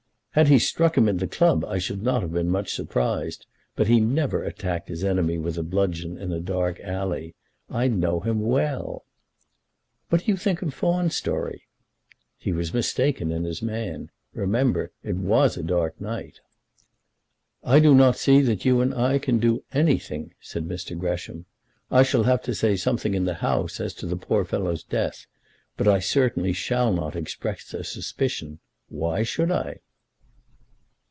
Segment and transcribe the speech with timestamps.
[0.33, 3.87] "Had he struck him in the club I should not have been much surprised; but
[3.87, 7.35] he never attacked his enemy with a bludgeon in a dark alley.
[7.69, 9.03] I know him well."
[10.07, 11.63] "What do you think of Fawn's story?"
[12.37, 14.09] "He was mistaken in his man.
[14.33, 16.39] Remember; it was a dark night."
[17.61, 20.97] "I do not see that you and I can do anything," said Mr.
[20.97, 21.45] Gresham.
[21.91, 25.25] "I shall have to say something in the House as to the poor fellow's death,
[25.75, 28.59] but I certainly shall not express a suspicion.
[28.87, 29.79] Why should I?"